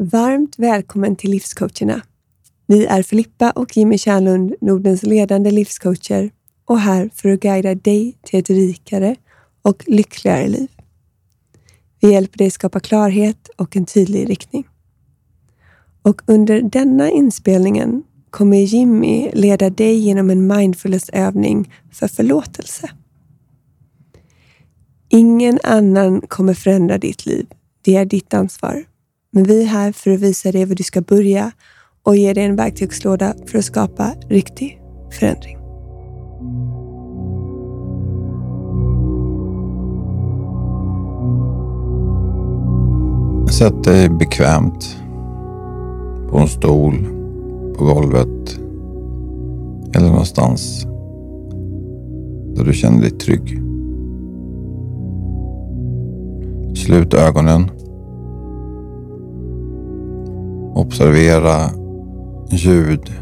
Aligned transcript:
Varmt 0.00 0.58
välkommen 0.58 1.16
till 1.16 1.30
Livscoacherna. 1.30 2.02
Vi 2.66 2.86
är 2.86 3.02
Filippa 3.02 3.50
och 3.50 3.76
Jimmy 3.76 3.98
Kärnlund, 3.98 4.54
Nordens 4.60 5.02
ledande 5.02 5.50
livscoacher 5.50 6.30
och 6.64 6.80
här 6.80 7.10
för 7.14 7.28
att 7.28 7.40
guida 7.40 7.74
dig 7.74 8.18
till 8.22 8.40
ett 8.40 8.50
rikare 8.50 9.16
och 9.62 9.84
lyckligare 9.86 10.48
liv. 10.48 10.68
Vi 12.00 12.12
hjälper 12.12 12.38
dig 12.38 12.50
skapa 12.50 12.80
klarhet 12.80 13.48
och 13.56 13.76
en 13.76 13.86
tydlig 13.86 14.30
riktning. 14.30 14.68
Och 16.02 16.22
under 16.26 16.62
denna 16.62 17.10
inspelningen 17.10 18.02
kommer 18.30 18.56
Jimmy 18.56 19.30
leda 19.32 19.70
dig 19.70 19.98
genom 19.98 20.30
en 20.30 20.46
mindfulnessövning 20.46 21.72
för 21.92 22.08
förlåtelse. 22.08 22.90
Ingen 25.08 25.58
annan 25.62 26.20
kommer 26.20 26.54
förändra 26.54 26.98
ditt 26.98 27.26
liv. 27.26 27.46
Det 27.82 27.96
är 27.96 28.04
ditt 28.04 28.34
ansvar. 28.34 28.84
Men 29.30 29.44
vi 29.44 29.62
är 29.62 29.66
här 29.66 29.92
för 29.92 30.10
att 30.10 30.20
visa 30.20 30.52
dig 30.52 30.64
var 30.64 30.74
du 30.74 30.82
ska 30.82 31.00
börja 31.00 31.52
och 32.02 32.16
ge 32.16 32.32
dig 32.32 32.44
en 32.44 32.56
verktygslåda 32.56 33.34
för 33.46 33.58
att 33.58 33.64
skapa 33.64 34.14
riktig 34.28 34.80
förändring. 35.10 35.58
Sätt 43.50 43.84
dig 43.84 44.08
bekvämt 44.08 44.96
på 46.30 46.38
en 46.38 46.48
stol, 46.48 46.94
på 47.78 47.84
golvet 47.84 48.58
eller 49.94 50.08
någonstans 50.08 50.84
där 52.56 52.64
du 52.64 52.72
känner 52.72 53.00
dig 53.00 53.10
trygg. 53.10 53.62
Slut 56.76 57.14
ögonen. 57.14 57.77
Observera 60.88 61.70
ljud 62.50 63.12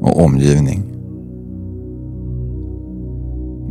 och 0.00 0.24
omgivning. 0.24 0.82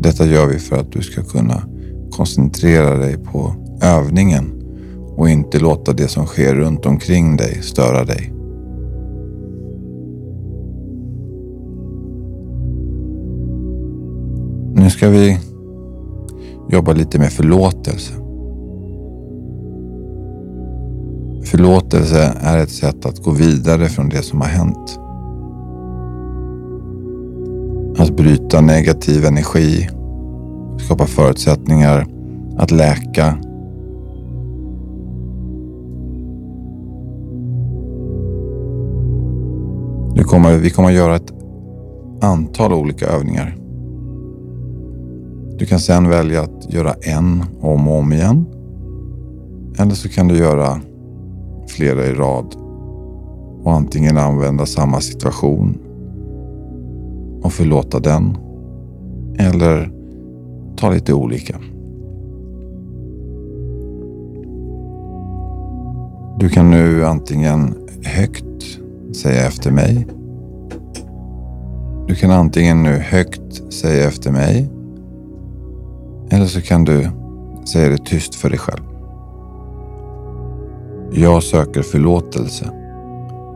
Detta 0.02 0.25
gör 0.25 0.47
vi 0.47 0.59
för 0.59 0.75
att 0.75 0.92
du 0.92 1.02
ska 1.02 1.23
kunna 1.23 1.64
koncentrera 2.11 2.97
dig 2.97 3.17
på 3.17 3.53
övningen 3.81 4.64
och 5.16 5.30
inte 5.30 5.59
låta 5.59 5.94
det 5.94 6.08
som 6.08 6.25
sker 6.25 6.55
runt 6.55 6.86
omkring 6.86 7.38
dig 7.38 7.61
störa 7.61 8.05
dig. 8.05 8.33
Nu 14.75 14.89
ska 14.89 15.09
vi 15.09 15.39
jobba 16.70 16.94
lite 16.94 17.20
med 17.20 17.31
förlåtelse. 17.31 18.14
Förlåtelse 21.54 22.34
är 22.42 22.58
ett 22.58 22.70
sätt 22.70 23.06
att 23.06 23.23
gå 23.23 23.32
vidare 23.32 23.86
från 23.86 24.09
det 24.09 24.22
som 24.22 24.42
har 24.42 24.48
hänt. 24.48 25.00
Att 27.98 28.18
bryta 28.18 28.62
negativ 28.62 29.26
energi, 29.26 29.90
skapa 30.80 31.06
förutsättningar 31.06 32.08
att 32.58 32.72
läka. 32.72 33.38
Nu 40.16 40.23
kommer, 40.23 40.58
vi 40.58 40.70
kommer 40.70 40.90
att 40.90 40.95
göra 40.95 41.16
ett 41.16 41.34
antal 42.22 42.73
olika 42.73 43.06
övningar. 43.08 43.58
Du 45.58 45.66
kan 45.66 45.80
sedan 45.80 46.10
välja 46.10 46.42
att 46.42 46.73
göra 46.73 46.94
en 47.02 47.44
om 47.62 47.88
och 47.88 48.00
om 48.00 48.14
igen. 48.14 48.45
Eller 49.80 49.92
så 49.92 50.10
kan 50.10 50.28
du 50.28 50.38
göra 50.38 50.82
flera 51.74 52.06
i 52.06 52.14
rad 52.14 52.56
och 53.64 53.74
antingen 53.74 54.18
använda 54.18 54.66
samma 54.66 55.02
situation 55.02 55.78
och 57.44 57.54
förlåta 57.54 58.00
den 58.00 58.38
eller 59.39 59.92
ta 60.78 60.89
lite 60.89 61.14
olika. 61.14 61.60
Du 66.39 66.50
kan 66.50 66.72
nu 66.72 67.06
antingen 67.06 67.76
högt 68.04 68.80
säga 69.16 69.48
efter 69.48 69.72
mig. 69.72 70.08
Du 72.08 72.16
kan 72.16 72.32
antingen 72.32 72.83
nu 72.83 72.98
högt 72.98 73.73
säga 73.73 74.08
efter 74.08 74.32
mig 74.32 74.70
eller 76.30 76.45
så 76.45 76.62
kan 76.62 76.83
du 76.83 77.10
säga 77.66 77.89
det 77.89 78.06
tyst 78.06 78.36
för 78.36 78.50
dig 78.50 78.60
själv. 78.60 78.92
Jag 81.16 81.44
söker 81.44 81.82
förlåtelse 81.82 82.72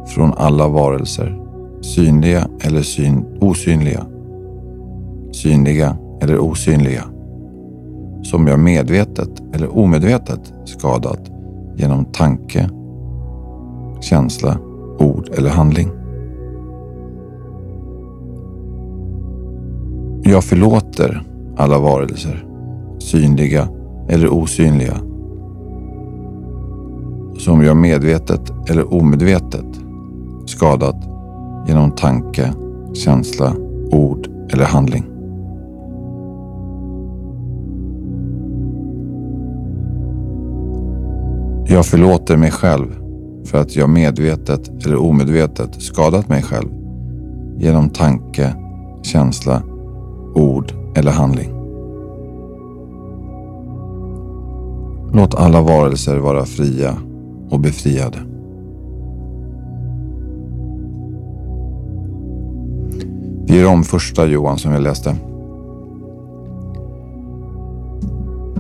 från 0.07 0.34
alla 0.38 0.68
varelser, 0.68 1.40
synliga 1.81 2.47
eller 2.62 2.81
syn 2.81 3.25
osynliga, 3.41 4.06
synliga 5.31 5.97
eller 6.22 6.40
osynliga, 6.40 7.03
som 8.23 8.47
jag 8.47 8.59
medvetet 8.59 9.29
eller 9.53 9.78
omedvetet 9.78 10.53
skadat 10.66 11.31
genom 11.75 12.06
tanke, 12.06 12.69
känsla, 14.01 14.57
ord 15.00 15.29
eller 15.38 15.50
handling. 15.50 15.89
Jag 20.24 20.44
förlåter 20.44 21.24
alla 21.57 21.79
varelser, 21.79 22.45
synliga 23.00 23.68
eller 24.09 24.34
osynliga, 24.34 24.97
som 27.37 27.63
jag 27.63 27.77
medvetet 27.77 28.69
eller 28.69 28.93
omedvetet 28.93 29.65
skadat 30.45 30.95
genom 31.67 31.91
tanke, 31.91 32.53
känsla, 32.93 33.53
ord 33.91 34.27
eller 34.53 34.65
handling. 34.65 35.03
Jag 41.69 41.85
förlåter 41.85 42.37
mig 42.37 42.51
själv 42.51 42.87
för 43.45 43.61
att 43.61 43.75
jag 43.75 43.89
medvetet 43.89 44.85
eller 44.85 44.97
omedvetet 44.97 45.81
skadat 45.81 46.29
mig 46.29 46.43
själv 46.43 46.69
genom 47.57 47.89
tanke, 47.89 48.55
känsla, 49.03 49.61
ord 50.35 50.71
eller 50.95 51.11
handling. 51.11 51.53
Låt 55.13 55.35
alla 55.35 55.61
varelser 55.61 56.17
vara 56.17 56.45
fria 56.45 56.97
och 57.49 57.59
befriade. 57.59 58.17
Vi 63.47 63.59
gör 63.59 63.71
om 63.71 63.83
första 63.83 64.25
Johan 64.25 64.57
som 64.57 64.71
jag 64.71 64.81
läste. 64.81 65.15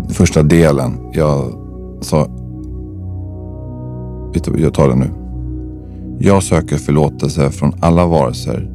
Första 0.09 0.43
delen. 0.43 0.97
Jag 1.13 1.51
sa... 2.01 2.27
Jag 4.57 4.73
tar 4.73 4.87
den 4.87 4.99
nu. 4.99 5.09
Jag 6.19 6.43
söker 6.43 6.75
förlåtelse 6.75 7.49
från 7.49 7.73
alla 7.79 8.05
varelser. 8.05 8.71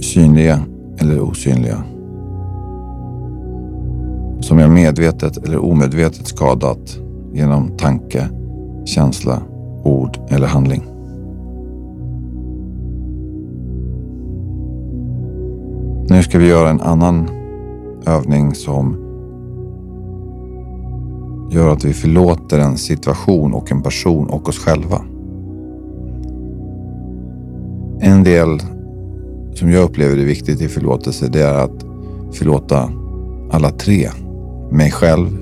Synliga 0.00 0.60
eller 0.98 1.20
osynliga. 1.20 1.84
Som 4.40 4.58
jag 4.58 4.70
medvetet 4.70 5.36
eller 5.36 5.58
omedvetet 5.58 6.26
skadat 6.26 6.98
genom 7.34 7.76
tanke, 7.76 8.28
känsla, 8.84 9.42
ord 9.84 10.18
eller 10.30 10.46
handling. 10.46 10.82
Nu 16.08 16.22
ska 16.22 16.38
vi 16.38 16.48
göra 16.48 16.70
en 16.70 16.80
annan 16.80 17.28
övning 18.06 18.54
som 18.54 18.96
gör 21.50 21.72
att 21.72 21.84
vi 21.84 21.92
förlåter 21.92 22.58
en 22.58 22.76
situation 22.76 23.54
och 23.54 23.72
en 23.72 23.82
person 23.82 24.26
och 24.26 24.48
oss 24.48 24.58
själva. 24.58 25.00
En 28.00 28.24
del 28.24 28.60
som 29.54 29.70
jag 29.70 29.84
upplever 29.84 30.16
är 30.16 30.24
viktigt 30.24 30.60
i 30.60 30.68
förlåtelse 30.68 31.28
det 31.28 31.42
är 31.42 31.54
att 31.54 31.84
förlåta 32.32 32.90
alla 33.50 33.70
tre. 33.70 34.08
Mig 34.70 34.90
själv, 34.90 35.41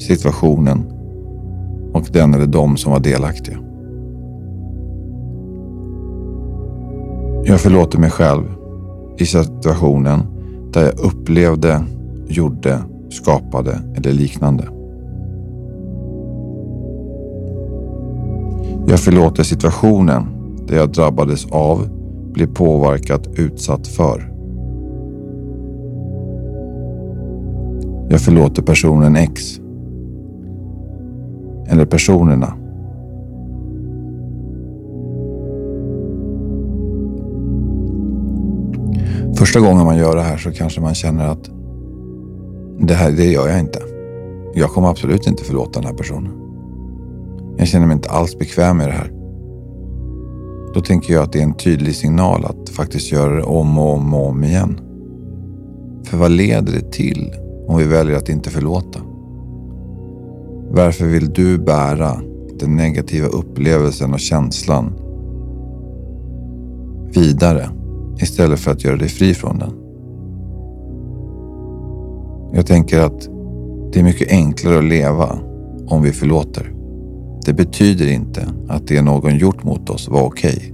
situationen 0.00 0.84
och 1.92 2.06
den 2.12 2.34
eller 2.34 2.46
de 2.46 2.76
som 2.76 2.92
var 2.92 3.00
delaktiga. 3.00 3.58
Jag 7.44 7.60
förlåter 7.60 7.98
mig 7.98 8.10
själv 8.10 8.44
i 9.18 9.26
situationen 9.26 10.20
där 10.72 10.84
jag 10.84 11.00
upplevde, 11.00 11.84
gjorde, 12.28 12.78
skapade 13.10 13.80
eller 13.96 14.12
liknande. 14.12 14.64
Jag 18.86 19.00
förlåter 19.00 19.42
situationen 19.42 20.26
där 20.66 20.76
jag 20.76 20.92
drabbades 20.92 21.46
av, 21.50 21.88
blev 22.32 22.54
påverkat, 22.54 23.26
utsatt 23.34 23.86
för. 23.86 24.32
Jag 28.10 28.20
förlåter 28.20 28.62
personen 28.62 29.16
X 29.16 29.59
eller 31.70 31.84
personerna. 31.84 32.54
Första 39.36 39.60
gången 39.60 39.84
man 39.84 39.96
gör 39.96 40.16
det 40.16 40.22
här 40.22 40.36
så 40.36 40.52
kanske 40.52 40.80
man 40.80 40.94
känner 40.94 41.26
att 41.26 41.50
det 42.78 42.94
här, 42.94 43.10
det 43.10 43.24
gör 43.24 43.48
jag 43.48 43.60
inte. 43.60 43.78
Jag 44.54 44.70
kommer 44.70 44.88
absolut 44.88 45.26
inte 45.26 45.44
förlåta 45.44 45.80
den 45.80 45.90
här 45.90 45.96
personen. 45.96 46.32
Jag 47.56 47.68
känner 47.68 47.86
mig 47.86 47.94
inte 47.94 48.10
alls 48.10 48.38
bekväm 48.38 48.76
med 48.76 48.88
det 48.88 48.92
här. 48.92 49.12
Då 50.74 50.80
tänker 50.80 51.12
jag 51.14 51.22
att 51.22 51.32
det 51.32 51.38
är 51.38 51.42
en 51.42 51.54
tydlig 51.54 51.94
signal 51.94 52.44
att 52.44 52.68
faktiskt 52.68 53.12
göra 53.12 53.34
det 53.34 53.42
om 53.42 53.78
och 53.78 53.92
om 53.92 54.14
och 54.14 54.28
om 54.28 54.44
igen. 54.44 54.80
För 56.04 56.16
vad 56.16 56.30
leder 56.30 56.72
det 56.72 56.92
till 56.92 57.32
om 57.66 57.78
vi 57.78 57.84
väljer 57.84 58.16
att 58.16 58.28
inte 58.28 58.50
förlåta? 58.50 59.09
Varför 60.72 61.06
vill 61.06 61.32
du 61.32 61.58
bära 61.58 62.20
den 62.58 62.76
negativa 62.76 63.26
upplevelsen 63.26 64.12
och 64.12 64.20
känslan 64.20 64.92
vidare 67.14 67.70
istället 68.22 68.60
för 68.60 68.70
att 68.70 68.84
göra 68.84 68.96
dig 68.96 69.08
fri 69.08 69.34
från 69.34 69.58
den? 69.58 69.72
Jag 72.52 72.66
tänker 72.66 73.00
att 73.00 73.28
det 73.92 74.00
är 74.00 74.04
mycket 74.04 74.30
enklare 74.30 74.78
att 74.78 74.84
leva 74.84 75.38
om 75.86 76.02
vi 76.02 76.12
förlåter. 76.12 76.74
Det 77.46 77.52
betyder 77.52 78.12
inte 78.12 78.48
att 78.68 78.86
det 78.86 79.02
någon 79.02 79.38
gjort 79.38 79.64
mot 79.64 79.90
oss 79.90 80.08
var 80.08 80.22
okej. 80.22 80.56
Okay. 80.56 80.72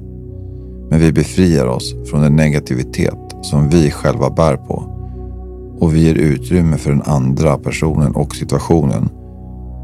Men 0.90 1.00
vi 1.00 1.12
befriar 1.12 1.66
oss 1.66 1.94
från 2.10 2.20
den 2.20 2.36
negativitet 2.36 3.36
som 3.42 3.68
vi 3.68 3.90
själva 3.90 4.30
bär 4.30 4.56
på 4.56 4.92
och 5.78 5.94
vi 5.94 6.00
ger 6.00 6.14
utrymme 6.14 6.76
för 6.76 6.90
den 6.90 7.02
andra 7.02 7.58
personen 7.58 8.14
och 8.14 8.36
situationen 8.36 9.08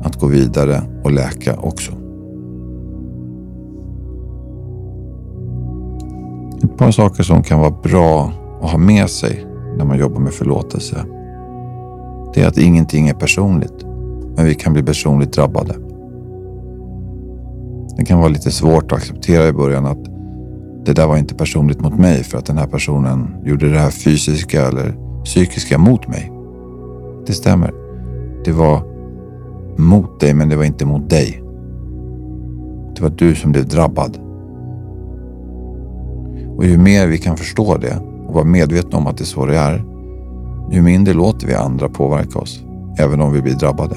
att 0.02 0.20
gå 0.20 0.26
vidare 0.26 0.82
och 1.04 1.12
läka 1.12 1.56
också. 1.56 1.92
Ett 6.64 6.76
par 6.76 6.90
saker 6.90 7.22
som 7.22 7.42
kan 7.42 7.60
vara 7.60 7.70
bra 7.70 8.32
att 8.62 8.70
ha 8.70 8.78
med 8.78 9.10
sig 9.10 9.46
när 9.76 9.84
man 9.84 9.98
jobbar 9.98 10.20
med 10.20 10.32
förlåtelse. 10.32 11.04
Det 12.34 12.42
är 12.42 12.48
att 12.48 12.58
ingenting 12.58 13.08
är 13.08 13.14
personligt, 13.14 13.84
men 14.36 14.44
vi 14.44 14.54
kan 14.54 14.72
bli 14.72 14.82
personligt 14.82 15.32
drabbade. 15.32 15.74
Det 17.96 18.04
kan 18.04 18.18
vara 18.18 18.28
lite 18.28 18.50
svårt 18.50 18.92
att 18.92 18.98
acceptera 18.98 19.48
i 19.48 19.52
början 19.52 19.86
att 19.86 20.04
det 20.84 20.92
där 20.92 21.06
var 21.06 21.16
inte 21.16 21.34
personligt 21.34 21.80
mot 21.80 21.98
mig 21.98 22.24
för 22.24 22.38
att 22.38 22.46
den 22.46 22.58
här 22.58 22.66
personen 22.66 23.34
gjorde 23.44 23.68
det 23.68 23.78
här 23.78 23.90
fysiska 23.90 24.68
eller 24.68 24.96
psykiska 25.24 25.78
mot 25.78 26.08
mig. 26.08 26.32
Det 27.26 27.32
stämmer. 27.32 27.72
Det 28.44 28.52
var 28.52 28.91
mot 29.76 30.20
dig, 30.20 30.34
men 30.34 30.48
det 30.48 30.56
var 30.56 30.64
inte 30.64 30.86
mot 30.86 31.10
dig. 31.10 31.42
Det 32.96 33.02
var 33.02 33.10
du 33.10 33.34
som 33.34 33.52
blev 33.52 33.68
drabbad. 33.68 34.18
Och 36.56 36.64
ju 36.64 36.78
mer 36.78 37.06
vi 37.06 37.18
kan 37.18 37.36
förstå 37.36 37.76
det 37.76 37.96
och 38.26 38.34
vara 38.34 38.44
medvetna 38.44 38.98
om 38.98 39.06
att 39.06 39.16
det 39.16 39.24
är 39.24 39.26
så 39.26 39.46
det 39.46 39.56
är, 39.56 39.84
ju 40.70 40.82
mindre 40.82 41.14
låter 41.14 41.46
vi 41.46 41.54
andra 41.54 41.88
påverka 41.88 42.38
oss, 42.38 42.64
även 42.98 43.20
om 43.20 43.32
vi 43.32 43.42
blir 43.42 43.54
drabbade. 43.54 43.96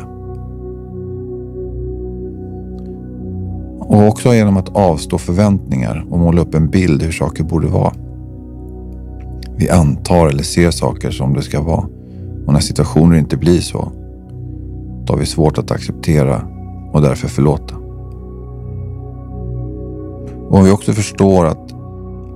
Och 3.80 4.08
också 4.08 4.34
genom 4.34 4.58
att 4.58 4.76
avstå 4.76 5.18
förväntningar 5.18 6.06
och 6.10 6.20
måla 6.20 6.42
upp 6.42 6.56
en 6.56 6.70
bild 6.70 7.04
hur 7.04 7.12
saker 7.12 7.44
borde 7.44 7.68
vara. 7.68 7.94
Vi 9.58 9.70
antar 9.70 10.28
eller 10.28 10.44
ser 10.44 10.72
saker 10.72 11.12
som 11.12 11.34
det 11.34 11.42
ska 11.42 11.62
vara. 11.62 11.88
Och 12.48 12.54
när 12.54 12.60
situationer 12.60 13.18
inte 13.18 13.38
blir 13.38 13.60
så, 13.60 13.92
då 15.08 15.14
har 15.14 15.20
vi 15.20 15.26
svårt 15.26 15.58
att 15.58 15.72
acceptera 15.72 16.42
och 16.94 17.02
därför 17.02 17.28
förlåta. 17.28 17.76
Och 20.50 20.58
om 20.58 20.64
vi 20.64 20.72
också 20.72 20.94
förstår 20.94 21.46
att 21.46 21.76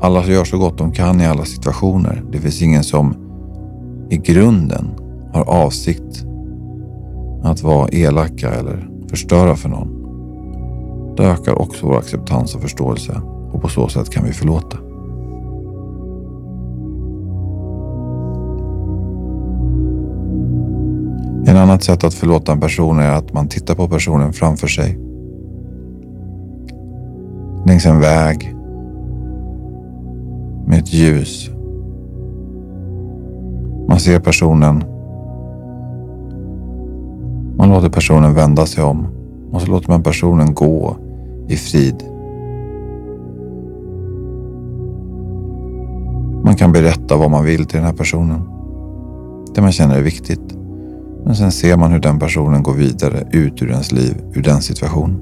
alla 0.02 0.26
gör 0.26 0.44
så 0.44 0.58
gott 0.58 0.78
de 0.78 0.92
kan 0.92 1.22
i 1.22 1.28
alla 1.28 1.46
situationer. 1.46 2.24
Det 2.32 2.38
finns 2.38 2.62
ingen 2.62 2.84
som 2.84 3.16
i 4.10 4.18
grunden 4.18 4.86
har 5.34 5.50
avsikt 5.50 6.26
att 7.44 7.64
vara 7.64 7.90
elaka 7.90 8.50
eller 8.50 8.90
förstöra 9.10 9.56
för 9.56 9.70
någon. 9.70 9.96
Det 11.18 11.24
ökar 11.24 11.62
också 11.62 11.88
vår 11.88 11.98
acceptans 11.98 12.56
och 12.56 12.62
förståelse 12.62 13.22
och 13.52 13.62
på 13.62 13.68
så 13.68 13.88
sätt 13.88 14.10
kan 14.10 14.26
vi 14.26 14.34
förlåta. 14.34 14.89
Annat 21.70 21.84
sätt 21.84 22.04
att 22.04 22.14
förlåta 22.14 22.52
en 22.52 22.60
person 22.60 23.00
är 23.00 23.12
att 23.12 23.34
man 23.34 23.48
tittar 23.48 23.76
på 23.76 23.88
personen 23.88 24.34
framför 24.34 24.68
sig. 24.68 25.00
Längs 27.66 27.86
en 27.86 28.00
väg. 28.00 28.56
Med 30.68 30.80
ett 30.80 30.94
ljus. 30.94 31.50
Man 33.88 34.00
ser 34.00 34.20
personen. 34.20 34.84
Man 37.58 37.70
låter 37.70 37.90
personen 37.90 38.34
vända 38.34 38.66
sig 38.66 38.84
om 38.84 39.08
och 39.52 39.62
så 39.62 39.68
låter 39.68 39.90
man 39.90 40.04
personen 40.04 40.54
gå 40.54 40.96
i 41.48 41.56
frid. 41.56 42.04
Man 46.44 46.56
kan 46.56 46.72
berätta 46.72 47.18
vad 47.18 47.32
man 47.32 47.46
vill 47.46 47.66
till 47.66 47.78
den 47.78 47.86
här 47.86 47.94
personen. 47.94 48.42
Det 49.56 49.62
man 49.62 49.72
känner 49.72 49.98
är 49.98 50.02
viktigt. 50.02 50.59
Men 51.30 51.36
sen 51.36 51.52
ser 51.52 51.78
man 51.78 51.92
hur 51.92 52.00
den 52.00 52.20
personen 52.20 52.64
går 52.64 52.74
vidare 52.74 53.28
ut 53.32 53.62
ur 53.62 53.72
ens 53.72 53.92
liv, 53.92 54.14
ur 54.34 54.42
den 54.42 54.62
situationen. 54.62 55.20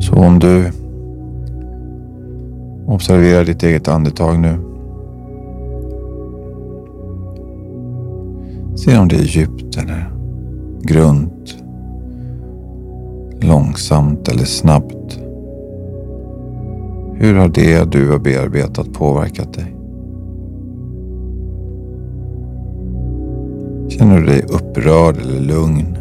Så 0.00 0.14
om 0.14 0.38
du 0.38 0.70
observerar 2.86 3.44
ditt 3.44 3.62
eget 3.62 3.88
andetag 3.88 4.38
nu. 4.40 4.58
Se 8.76 8.98
om 8.98 9.08
det 9.08 9.16
är 9.16 9.24
djupt 9.24 9.76
eller 9.76 10.12
grunt. 10.82 11.56
Långsamt 13.40 14.28
eller 14.28 14.44
snabbt. 14.44 15.21
Hur 17.22 17.34
har 17.34 17.48
det 17.48 17.92
du 17.92 18.10
har 18.10 18.18
bearbetat 18.18 18.92
påverkat 18.92 19.54
dig? 19.54 19.74
Känner 23.88 24.20
du 24.20 24.26
dig 24.26 24.42
upprörd 24.42 25.16
eller 25.16 25.40
lugn? 25.40 25.98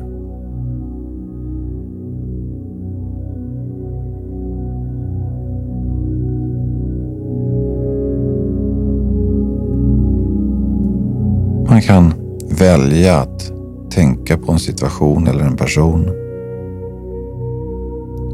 Man 11.69 11.81
kan 11.81 12.13
välja 12.59 13.17
att 13.17 13.51
tänka 13.91 14.37
på 14.37 14.51
en 14.51 14.59
situation 14.59 15.27
eller 15.27 15.43
en 15.43 15.57
person. 15.57 16.09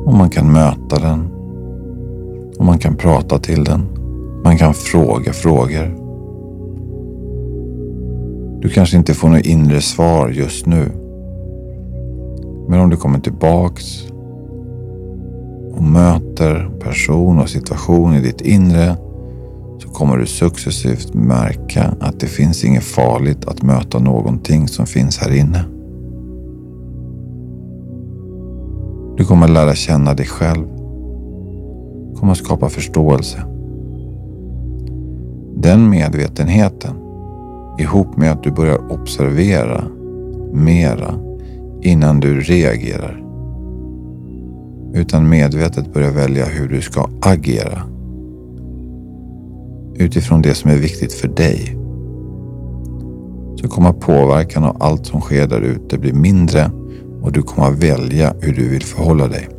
Och 0.05 0.13
man 0.13 0.29
kan 0.29 0.51
möta 0.51 0.99
den 0.99 1.36
och 2.57 2.65
man 2.65 2.79
kan 2.79 2.95
prata 2.95 3.37
till 3.39 3.63
den. 3.63 3.81
Man 4.43 4.57
kan 4.57 4.73
fråga 4.73 5.33
frågor. 5.33 6.07
Du 8.61 8.69
kanske 8.69 8.97
inte 8.97 9.13
får 9.13 9.29
något 9.29 9.45
inre 9.45 9.81
svar 9.81 10.29
just 10.29 10.65
nu. 10.65 10.91
Men 12.69 12.79
om 12.79 12.89
du 12.89 12.97
kommer 12.97 13.19
tillbaks 13.19 14.07
och 15.73 15.83
möter 15.83 16.69
person 16.79 17.39
och 17.39 17.49
situation 17.49 18.13
i 18.13 18.21
ditt 18.21 18.41
inre 18.41 18.95
så 19.79 19.89
kommer 19.89 20.17
du 20.17 20.25
successivt 20.25 21.13
märka 21.13 21.93
att 21.99 22.19
det 22.19 22.27
finns 22.27 22.63
inget 22.63 22.83
farligt 22.83 23.45
att 23.45 23.63
möta 23.63 23.99
någonting 23.99 24.67
som 24.67 24.85
finns 24.85 25.17
här 25.17 25.35
inne. 25.35 25.65
Du 29.17 29.25
kommer 29.25 29.47
lära 29.47 29.75
känna 29.75 30.13
dig 30.13 30.25
själv 30.25 30.76
kommer 32.19 32.31
att 32.31 32.37
skapa 32.37 32.69
förståelse. 32.69 33.37
Den 35.55 35.89
medvetenheten 35.89 36.95
ihop 37.79 38.17
med 38.17 38.31
att 38.31 38.43
du 38.43 38.51
börjar 38.51 38.91
observera 38.91 39.83
mera 40.53 41.13
innan 41.81 42.19
du 42.19 42.39
reagerar. 42.39 43.23
Utan 44.93 45.29
medvetet 45.29 45.93
börjar 45.93 46.11
välja 46.11 46.45
hur 46.45 46.67
du 46.67 46.81
ska 46.81 47.09
agera. 47.21 47.81
Utifrån 49.95 50.41
det 50.41 50.53
som 50.53 50.71
är 50.71 50.77
viktigt 50.77 51.13
för 51.13 51.27
dig. 51.27 51.77
Så 53.61 53.67
kommer 53.67 53.91
påverkan 53.91 54.63
av 54.63 54.77
allt 54.79 55.05
som 55.05 55.21
sker 55.21 55.47
där 55.47 55.61
ute 55.61 55.97
bli 55.97 56.13
mindre 56.13 56.71
och 57.21 57.31
du 57.31 57.41
kommer 57.41 57.71
välja 57.71 58.33
hur 58.41 58.53
du 58.53 58.69
vill 58.69 58.83
förhålla 58.83 59.27
dig. 59.27 59.56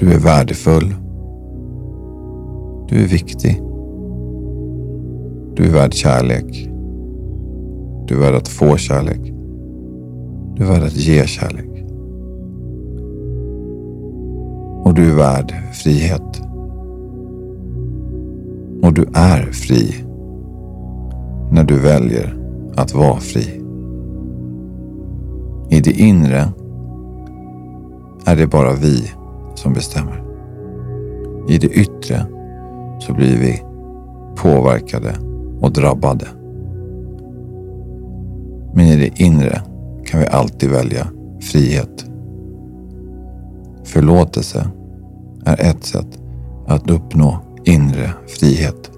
Du 0.00 0.12
är 0.12 0.18
värdefull. 0.18 0.94
Du 2.88 3.02
är 3.02 3.08
viktig. 3.08 3.62
Du 5.54 5.64
är 5.64 5.72
värd 5.72 5.94
kärlek. 5.94 6.68
Du 8.08 8.14
är 8.14 8.18
värd 8.20 8.34
att 8.34 8.48
få 8.48 8.76
kärlek. 8.76 9.20
Du 10.56 10.64
är 10.64 10.68
värd 10.68 10.82
att 10.82 10.96
ge 10.96 11.26
kärlek. 11.26 11.84
Och 14.84 14.94
du 14.94 15.10
är 15.10 15.16
värd 15.16 15.52
frihet. 15.72 16.42
Och 18.82 18.92
du 18.92 19.06
är 19.14 19.52
fri 19.52 19.94
när 21.52 21.64
du 21.64 21.78
väljer 21.78 22.36
att 22.76 22.94
vara 22.94 23.20
fri. 23.20 23.62
I 25.70 25.80
det 25.80 26.00
inre 26.00 26.48
är 28.26 28.36
det 28.36 28.46
bara 28.46 28.72
vi 28.72 29.19
som 29.60 29.72
bestämmer. 29.72 30.22
I 31.48 31.58
det 31.58 31.66
yttre 31.66 32.26
så 33.00 33.12
blir 33.12 33.38
vi 33.38 33.62
påverkade 34.36 35.14
och 35.60 35.72
drabbade. 35.72 36.26
Men 38.74 38.86
i 38.86 38.96
det 38.96 39.20
inre 39.20 39.62
kan 40.04 40.20
vi 40.20 40.26
alltid 40.26 40.70
välja 40.70 41.06
frihet. 41.40 42.06
Förlåtelse 43.84 44.70
är 45.44 45.60
ett 45.70 45.84
sätt 45.84 46.18
att 46.66 46.90
uppnå 46.90 47.38
inre 47.64 48.10
frihet. 48.26 48.90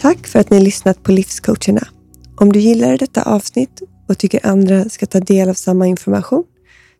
Tack 0.00 0.26
för 0.26 0.38
att 0.38 0.50
ni 0.50 0.60
lyssnat 0.60 1.02
på 1.02 1.12
Livscoacherna. 1.12 1.88
Om 2.36 2.52
du 2.52 2.60
gillar 2.60 2.98
detta 2.98 3.22
avsnitt 3.22 3.82
och 4.08 4.18
tycker 4.18 4.46
andra 4.46 4.88
ska 4.88 5.06
ta 5.06 5.20
del 5.20 5.48
av 5.48 5.54
samma 5.54 5.86
information, 5.86 6.44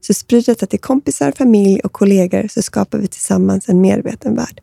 så 0.01 0.15
sprid 0.15 0.45
detta 0.47 0.67
till 0.67 0.81
kompisar, 0.81 1.33
familj 1.33 1.81
och 1.81 1.93
kollegor 1.93 2.49
så 2.49 2.63
skapar 2.63 2.99
vi 2.99 3.09
tillsammans 3.09 3.69
en 3.69 3.81
medveten 3.81 4.37
värld. 4.37 4.61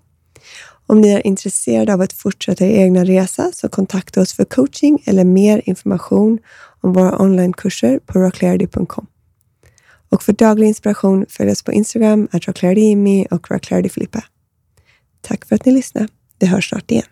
Om 0.88 1.01
ni 1.01 1.10
är 1.10 1.27
intresserade 1.27 1.94
av 1.94 2.01
att 2.01 2.13
fortsätta 2.13 2.65
er 2.65 2.70
egna 2.70 3.06
resa 3.06 3.51
så 3.53 3.70
kontakta 3.70 4.22
oss 4.22 4.34
för 4.34 4.46
coaching 4.46 5.03
eller 5.06 5.24
mer 5.24 5.62
information 5.65 6.39
om 6.82 6.94
våra 6.94 7.22
onlinekurser 7.22 8.00
på 8.00 8.20
rocklarity.com. 8.20 9.08
Och 10.10 10.24
för 10.24 10.34
daglig 10.34 10.67
inspiration 10.67 11.25
följ 11.29 11.51
oss 11.51 11.63
på 11.63 11.72
Instagram, 11.72 12.27
att 12.32 12.48
rocklarity 12.48 13.25
och 13.32 13.51
rocklarity 13.51 14.08
Tack 15.22 15.46
för 15.46 15.56
att 15.56 15.65
ni 15.65 15.72
lyssnade. 15.72 16.08
Vi 16.39 16.48
hörs 16.48 16.70
snart 16.70 16.91
igen. 16.91 17.06